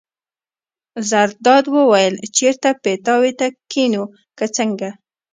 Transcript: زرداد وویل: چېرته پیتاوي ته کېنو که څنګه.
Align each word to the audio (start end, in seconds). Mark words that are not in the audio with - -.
زرداد 1.09 1.65
وویل: 1.75 2.15
چېرته 2.37 2.69
پیتاوي 2.83 3.31
ته 3.39 3.47
کېنو 3.71 4.03
که 4.37 4.45
څنګه. 4.57 4.89